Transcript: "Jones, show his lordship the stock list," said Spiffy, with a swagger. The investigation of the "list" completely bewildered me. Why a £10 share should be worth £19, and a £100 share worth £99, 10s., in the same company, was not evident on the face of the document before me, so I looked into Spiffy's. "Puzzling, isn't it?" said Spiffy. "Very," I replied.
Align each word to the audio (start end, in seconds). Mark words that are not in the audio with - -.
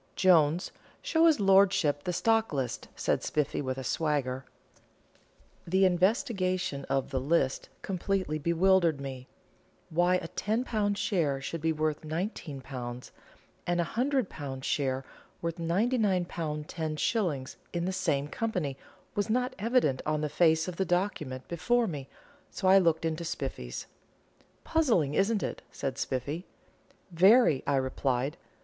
"Jones, 0.15 0.71
show 1.03 1.27
his 1.27 1.39
lordship 1.39 2.05
the 2.05 2.11
stock 2.11 2.51
list," 2.51 2.87
said 2.95 3.21
Spiffy, 3.21 3.61
with 3.61 3.77
a 3.77 3.83
swagger. 3.83 4.45
The 5.67 5.85
investigation 5.85 6.85
of 6.85 7.11
the 7.11 7.19
"list" 7.19 7.69
completely 7.83 8.39
bewildered 8.39 8.99
me. 8.99 9.27
Why 9.91 10.15
a 10.15 10.27
£10 10.29 10.97
share 10.97 11.39
should 11.39 11.61
be 11.61 11.71
worth 11.71 12.01
£19, 12.01 13.11
and 13.67 13.79
a 13.79 13.83
£100 13.85 14.63
share 14.63 15.05
worth 15.39 15.57
£99, 15.59 16.25
10s., 16.65 17.55
in 17.71 17.85
the 17.85 17.93
same 17.93 18.27
company, 18.27 18.77
was 19.13 19.29
not 19.29 19.53
evident 19.59 20.01
on 20.03 20.21
the 20.21 20.29
face 20.29 20.67
of 20.67 20.77
the 20.77 20.83
document 20.85 21.47
before 21.47 21.85
me, 21.85 22.09
so 22.49 22.67
I 22.67 22.79
looked 22.79 23.05
into 23.05 23.23
Spiffy's. 23.23 23.85
"Puzzling, 24.63 25.13
isn't 25.13 25.43
it?" 25.43 25.61
said 25.71 25.99
Spiffy. 25.99 26.47
"Very," 27.11 27.61
I 27.67 27.75
replied. 27.75 28.35